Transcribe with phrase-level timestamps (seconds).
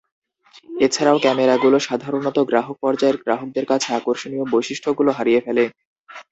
[0.81, 5.63] এছাড়া, ক্যামেরাগুলো সাধারণত গ্রাহক পর্যায়ের গ্রাহকদের কাছে আকর্ষণীয় বৈশিষ্ট্যগুলো হারিয়ে ফেলে।